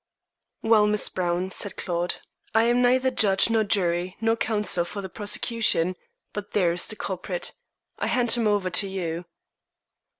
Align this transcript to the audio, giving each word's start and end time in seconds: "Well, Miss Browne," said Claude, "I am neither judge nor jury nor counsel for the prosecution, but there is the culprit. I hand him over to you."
"Well, 0.63 0.87
Miss 0.87 1.09
Browne," 1.09 1.51
said 1.51 1.75
Claude, 1.77 2.21
"I 2.55 2.63
am 2.63 2.81
neither 2.81 3.11
judge 3.11 3.51
nor 3.51 3.63
jury 3.63 4.17
nor 4.19 4.35
counsel 4.35 4.83
for 4.83 4.99
the 4.99 5.09
prosecution, 5.09 5.95
but 6.33 6.53
there 6.53 6.71
is 6.71 6.87
the 6.87 6.95
culprit. 6.95 7.51
I 7.99 8.07
hand 8.07 8.31
him 8.31 8.47
over 8.47 8.71
to 8.71 8.87
you." 8.87 9.25